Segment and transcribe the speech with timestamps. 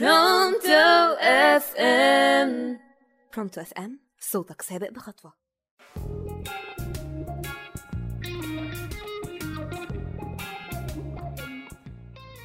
[0.00, 2.78] Pronto FM
[3.36, 5.32] Pronto FM صوتك سابق بخطوة.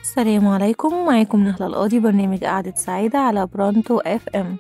[0.02, 1.06] السلام عليكم.
[1.06, 4.58] معاكم نهلة القاضي برنامج قعدة سعادة على Pronto FM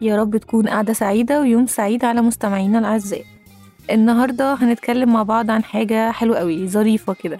[0.00, 3.24] يا رب تكون قعدة سعيدة ويوم سعيد على مستمعينا الأعزاء.
[3.90, 7.38] النهاردة هنتكلم مع بعض عن حاجة حلوة قوي ظريفة كده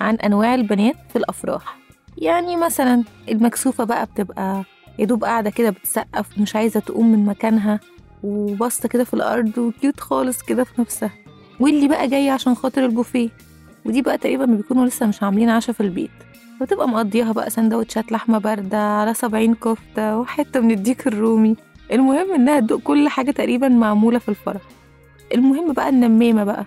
[0.00, 1.79] عن أنواع البنات في الأفراح.
[2.18, 4.64] يعني مثلا المكسوفة بقى بتبقى
[4.98, 7.80] يدوب قاعدة كده بتسقف ومش عايزة تقوم من مكانها
[8.22, 11.10] وباسطة كده في الأرض وكيوت خالص كده في نفسها.
[11.60, 13.28] واللي بقى جاية عشان خاطر البوفيه.
[13.84, 16.10] ودي بقى تقريبا بيكونوا لسه مش عاملين عشا في البيت.
[16.60, 21.56] وتبقى مقضيها بقى سندوتشات لحمة باردة على سبعين كفتة وحتة من الديك الرومي.
[21.92, 24.60] المهم إنها تدوق كل حاجة تقريبا معمولة في الفرح.
[25.34, 26.64] المهم بقى النمامة بقى.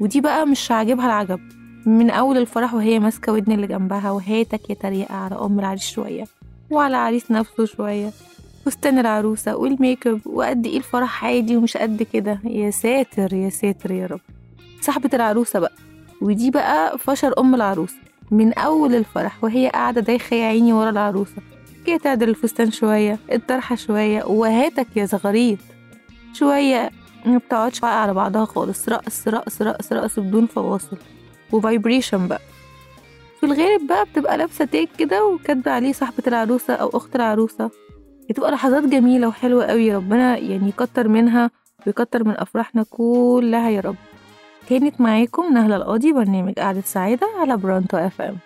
[0.00, 1.40] ودي بقى مش عاجبها العجب.
[1.86, 6.24] من أول الفرح وهي ماسكة ودن اللي جنبها وهاتك يا تريقة على أم العريس شوية
[6.70, 8.10] وعلى العريس نفسه شوية
[8.64, 12.40] فستان العروسة وال make up وقد إيه الفرح عادي ومش قد كده.
[12.44, 14.20] يا ساتر يا ساتر يا رب.
[14.80, 15.72] صاحبة العروسة بقى.
[16.22, 17.96] ودي بقى فشر أم العروسة.
[18.30, 21.36] من أول الفرح وهي قاعدة دايخة يا عيني ورا العروسة.
[21.86, 25.58] كده تعدل الفستان شوية الطرحة شوية وهاتك يا زغاريت
[26.32, 26.90] شوية
[27.26, 28.88] ما بتقعدش على بعضها خالص.
[28.88, 30.96] رقص رقص رقص رقص بدون فواصل.
[31.56, 32.40] و vibration بقى.
[33.40, 37.70] في الغالب بقى بتبقى لابسة tag كده وكاتبة عليه صاحبة العروسة أو أخت العروسة.
[38.30, 41.50] بتبقى لحظات جميلة وحلوة قوي ربنا يعني يكتر منها
[41.86, 43.96] ويكتر من أفراحنا كلها يا رب.
[44.68, 48.36] كانت معاكم نهلة القاضي برنامج قعدة سعادة على Pronto FM